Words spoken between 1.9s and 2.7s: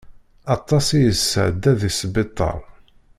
sbiṭar.